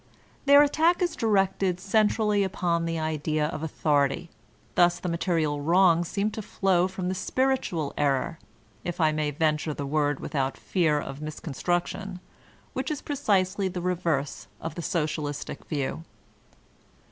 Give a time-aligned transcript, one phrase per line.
[0.45, 4.29] Their attack is directed centrally upon the idea of Anarchism hi Authority;
[4.73, 8.39] thus the material wrongs seem to flow from the spiritual error
[8.83, 12.19] (if I may venture the word without fear of misconstruction),
[12.73, 16.03] which is precisely the reverse of the Socialistic view.